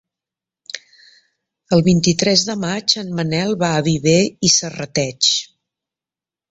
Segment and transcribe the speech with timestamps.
[1.77, 5.35] El vint-i-tres de maig en Manel va a Viver i Serrateix.